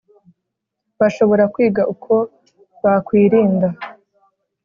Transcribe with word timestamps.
Bashobora 0.99 1.43
kwiga 1.53 1.81
uko 1.93 2.13
bakwirinda 2.83 3.67